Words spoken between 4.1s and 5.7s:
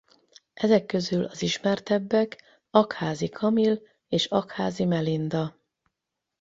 Aggházy Melinda.